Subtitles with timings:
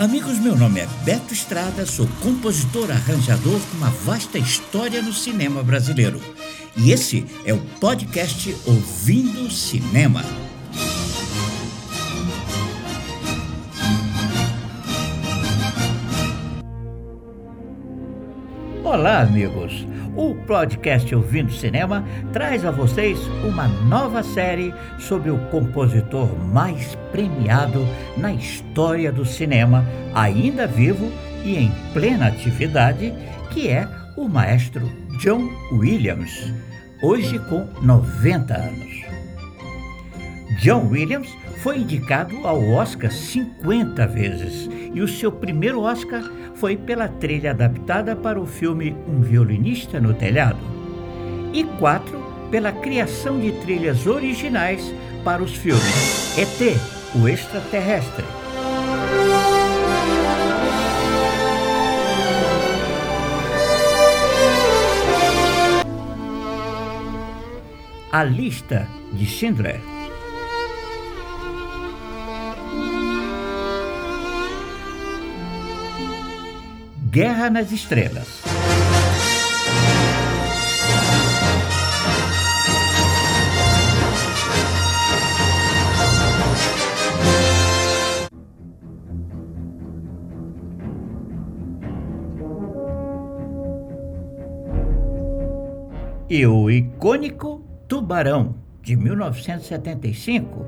[0.00, 5.62] Amigos, meu nome é Beto Estrada, sou compositor arranjador com uma vasta história no cinema
[5.62, 6.18] brasileiro.
[6.74, 10.24] E esse é o podcast Ouvindo Cinema.
[18.82, 19.89] Olá, amigos!
[20.20, 27.88] O podcast Ouvindo Cinema traz a vocês uma nova série sobre o compositor mais premiado
[28.18, 29.82] na história do cinema,
[30.14, 31.10] ainda vivo
[31.42, 33.14] e em plena atividade,
[33.50, 34.86] que é o maestro
[35.20, 36.52] John Williams,
[37.02, 39.09] hoje com 90 anos.
[40.58, 41.28] John Williams
[41.62, 46.22] foi indicado ao Oscar 50 vezes e o seu primeiro Oscar
[46.54, 50.58] foi pela trilha adaptada para o filme Um Violinista no Telhado,
[51.52, 54.92] e quatro pela criação de trilhas originais
[55.24, 56.76] para os filmes ET,
[57.14, 58.24] o Extraterrestre.
[68.12, 69.99] A lista de Schindler.
[77.10, 78.40] Guerra nas Estrelas.
[96.28, 100.64] E o icônico Tubarão, de 1975.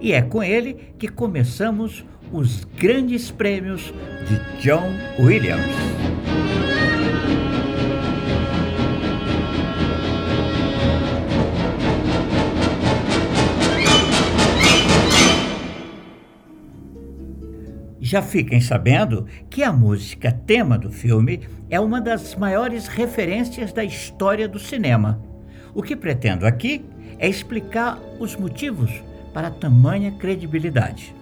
[0.00, 3.92] E é com ele que começamos os grandes prêmios
[4.26, 5.66] de John Williams.
[18.00, 23.84] Já fiquem sabendo que a música tema do filme é uma das maiores referências da
[23.84, 25.22] história do cinema.
[25.74, 26.86] O que pretendo aqui
[27.18, 28.90] é explicar os motivos
[29.38, 31.14] para tamanha credibilidade.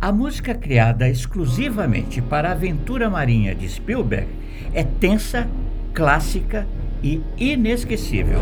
[0.00, 4.26] A música criada exclusivamente para a aventura marinha de Spielberg
[4.72, 5.46] é tensa,
[5.92, 6.66] clássica
[7.02, 8.40] e inesquecível.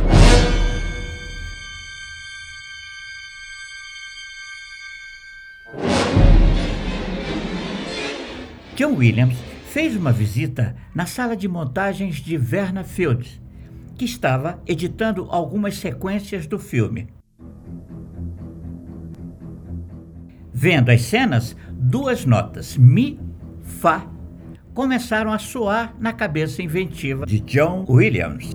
[8.76, 13.40] John Williams fez uma visita na sala de montagens de Verna Fields,
[13.96, 17.08] que estava editando algumas sequências do filme.
[20.52, 23.18] Vendo as cenas, duas notas, Mi,
[23.62, 24.06] Fá,
[24.74, 28.54] começaram a soar na cabeça inventiva de John Williams.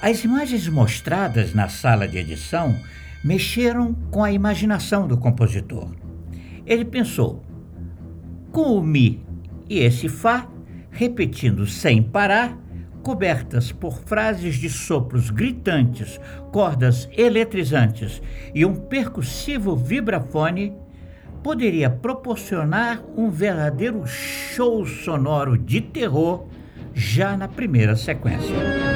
[0.00, 2.74] As imagens mostradas na sala de edição
[3.22, 6.03] mexeram com a imaginação do compositor.
[6.66, 7.42] Ele pensou:
[8.50, 9.24] com o Mi
[9.68, 10.48] e esse Fá,
[10.90, 12.58] repetindo sem parar,
[13.02, 16.18] cobertas por frases de sopros gritantes,
[16.50, 18.22] cordas eletrizantes
[18.54, 20.72] e um percussivo vibrafone,
[21.42, 26.46] poderia proporcionar um verdadeiro show sonoro de terror
[26.94, 28.93] já na primeira sequência.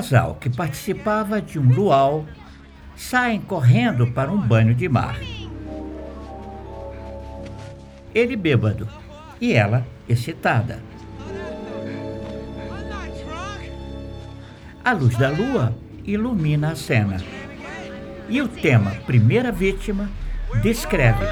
[0.00, 2.24] Casal que participava de um luau
[2.96, 5.18] saem correndo para um banho de mar.
[8.14, 8.88] Ele bêbado
[9.38, 10.82] e ela excitada.
[14.82, 17.18] A luz da lua ilumina a cena.
[18.26, 20.08] E o tema Primeira Vítima
[20.62, 21.26] descreve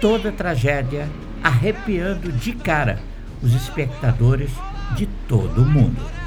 [0.00, 1.08] toda a tragédia,
[1.42, 3.00] arrepiando de cara
[3.42, 4.52] os espectadores
[4.94, 6.23] de todo o mundo.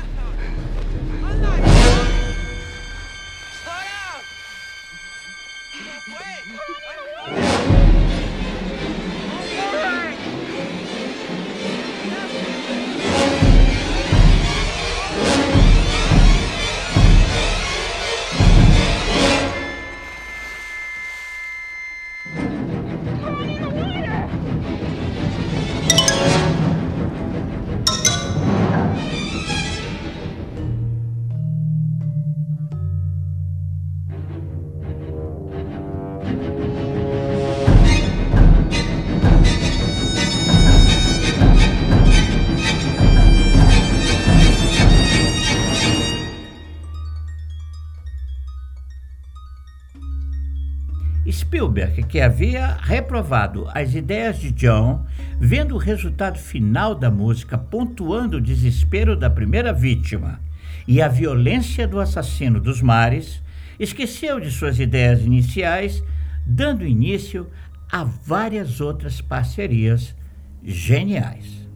[52.08, 55.06] Que havia reprovado as ideias de John,
[55.40, 60.40] vendo o resultado final da música pontuando o desespero da primeira vítima
[60.88, 63.42] e a violência do assassino dos mares,
[63.78, 66.02] esqueceu de suas ideias iniciais,
[66.46, 67.48] dando início
[67.92, 70.16] a várias outras parcerias
[70.64, 71.67] geniais.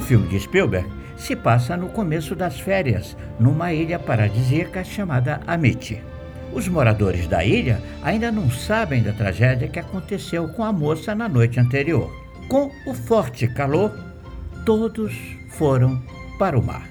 [0.00, 6.02] O filme de Spielberg se passa no começo das férias, numa ilha paradisíaca chamada Amity.
[6.54, 11.28] Os moradores da ilha ainda não sabem da tragédia que aconteceu com a moça na
[11.28, 12.10] noite anterior.
[12.48, 13.92] Com o forte calor,
[14.64, 15.14] todos
[15.50, 16.02] foram
[16.38, 16.88] para o mar.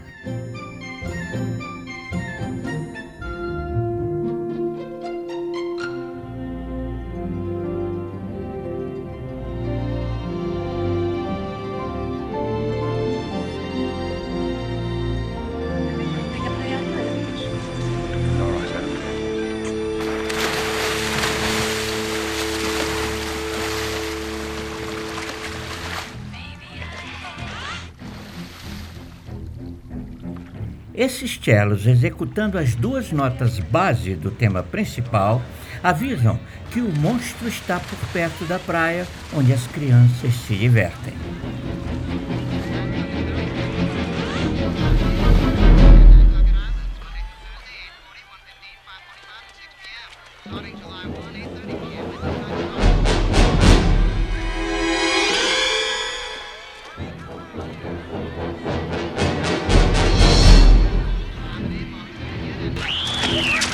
[31.00, 35.42] Esses cellos, executando as duas notas base do tema principal,
[35.82, 36.38] avisam
[36.72, 41.14] que o monstro está por perto da praia onde as crianças se divertem.
[63.32, 63.69] Yeah.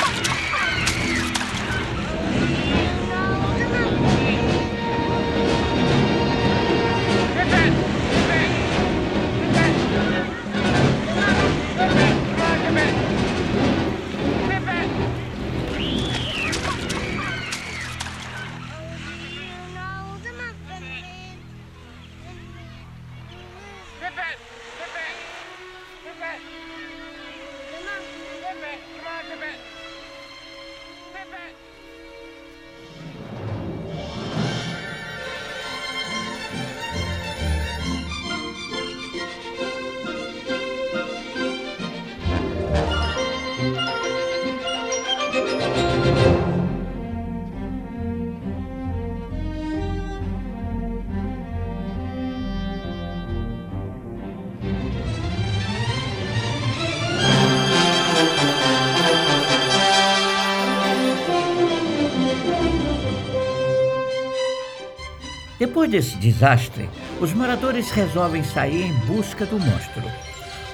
[65.65, 66.88] Depois desse desastre,
[67.19, 70.03] os moradores resolvem sair em busca do monstro.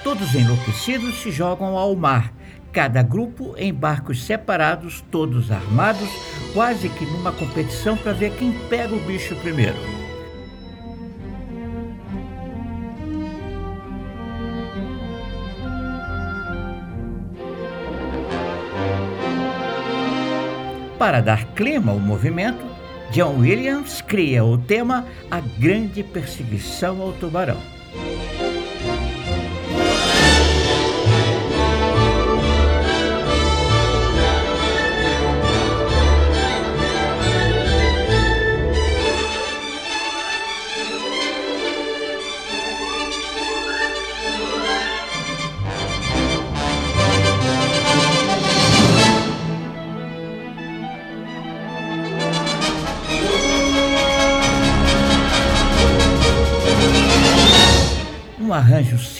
[0.04, 2.34] Todos enlouquecidos se jogam ao mar,
[2.74, 6.10] cada grupo em barcos separados, todos armados,
[6.54, 9.78] quase que numa competição para ver quem pega o bicho primeiro.
[21.00, 22.71] Para dar clima ao movimento,
[23.12, 27.81] John Williams cria o tema A Grande Perseguição ao Tubarão.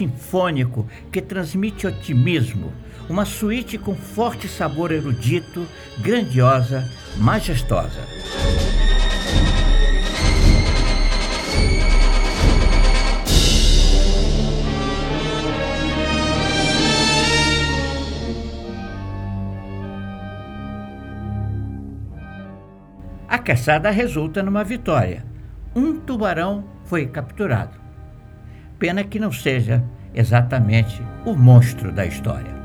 [0.02, 2.74] Sinfônico que transmite otimismo,
[3.08, 5.68] uma suíte com forte sabor erudito,
[6.00, 8.02] grandiosa, majestosa.
[23.28, 25.24] A caçada resulta numa vitória.
[25.76, 27.81] Um tubarão foi capturado.
[28.82, 32.61] Pena que não seja exatamente o monstro da história.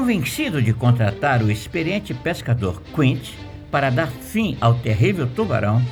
[0.00, 3.34] Convencido de contratar o experiente pescador Quint
[3.70, 5.84] para dar fim ao terrível tubarão,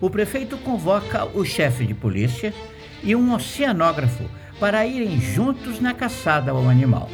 [0.00, 2.52] o prefeito convoca o chefe de polícia
[3.04, 4.24] e um oceanógrafo
[4.58, 7.08] para irem juntos na caçada ao animal.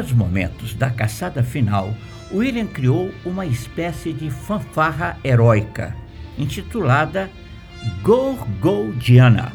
[0.00, 1.94] Para os momentos da caçada final,
[2.32, 5.94] William criou uma espécie de fanfarra heróica,
[6.38, 7.28] intitulada
[8.00, 9.52] Gorgodiana,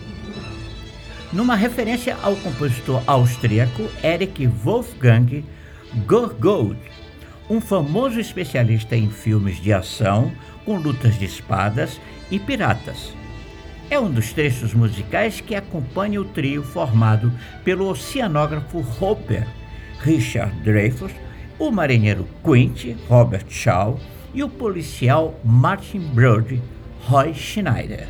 [1.33, 5.43] numa referência ao compositor austríaco Erich Wolfgang
[6.05, 6.77] Gorgold,
[7.49, 10.31] um famoso especialista em filmes de ação
[10.63, 11.99] com lutas de espadas
[12.29, 13.15] e piratas.
[13.89, 17.33] É um dos trechos musicais que acompanha o trio formado
[17.63, 19.47] pelo oceanógrafo Hopper
[19.99, 21.13] Richard Dreyfuss,
[21.57, 23.99] o marinheiro Quint Robert Shaw
[24.33, 26.61] e o policial Martin Brody
[27.07, 28.07] Roy Schneider.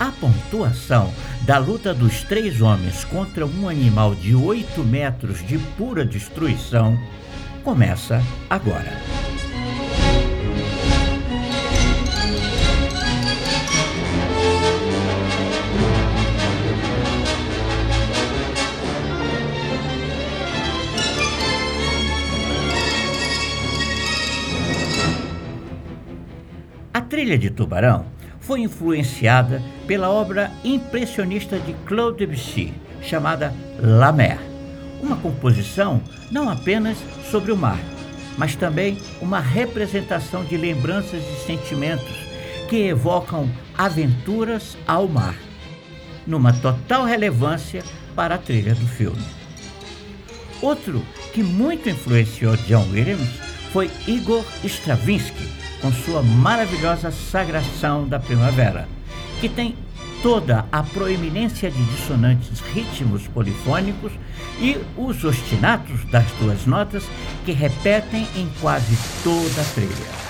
[0.00, 1.12] A pontuação
[1.48, 6.94] da luta dos três homens contra um animal de 8 metros de pura destruição
[7.64, 8.92] começa agora.
[26.92, 28.17] A trilha de Tubarão
[28.48, 34.38] foi influenciada pela obra impressionista de Claude Debussy, chamada La Mer,
[35.02, 36.00] uma composição
[36.30, 36.96] não apenas
[37.30, 37.78] sobre o mar,
[38.38, 42.16] mas também uma representação de lembranças e sentimentos
[42.70, 45.36] que evocam aventuras ao mar,
[46.26, 47.84] numa total relevância
[48.16, 49.22] para a trilha do filme.
[50.62, 51.02] Outro
[51.34, 53.28] que muito influenciou John Williams
[53.74, 55.46] foi Igor Stravinsky,
[55.80, 58.88] com sua maravilhosa Sagração da Primavera,
[59.40, 59.76] que tem
[60.22, 64.12] toda a proeminência de dissonantes ritmos polifônicos
[64.60, 67.04] e os ostinatos das duas notas
[67.44, 70.27] que repetem em quase toda a trilha.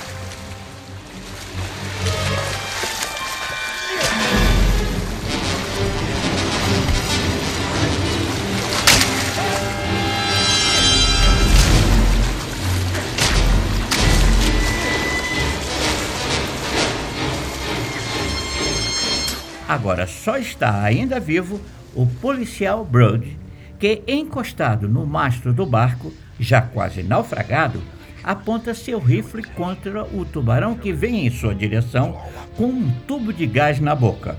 [19.68, 21.60] Agora só está ainda vivo
[21.94, 23.38] o policial Brody,
[23.78, 26.10] que, encostado no mastro do barco,
[26.40, 27.82] já quase naufragado,
[28.24, 32.18] aponta seu rifle contra o tubarão que vem em sua direção
[32.56, 34.38] com um tubo de gás na boca.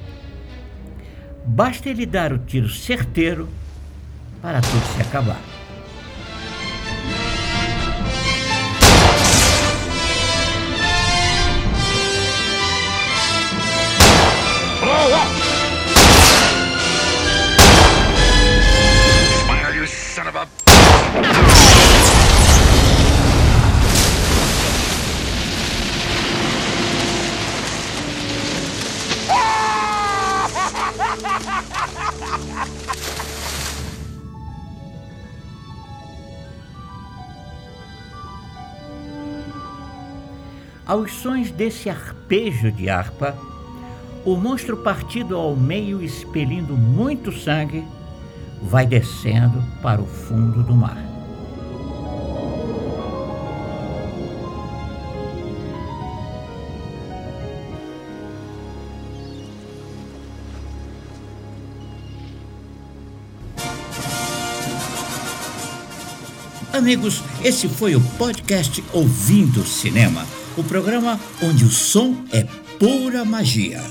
[1.46, 3.48] Basta ele dar o tiro certeiro
[4.42, 5.59] para tudo se acabar.
[40.90, 43.38] Aos sons desse arpejo de harpa,
[44.26, 47.86] o monstro partido ao meio, expelindo muito sangue,
[48.60, 50.98] vai descendo para o fundo do mar.
[66.74, 72.46] Amigos, esse foi o podcast Ouvindo Cinema o programa onde o som é
[72.78, 73.82] pura magia.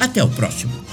[0.00, 0.89] Até o próximo.